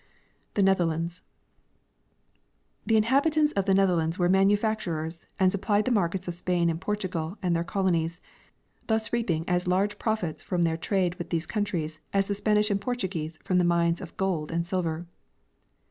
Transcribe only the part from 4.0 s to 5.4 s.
were manufacturers,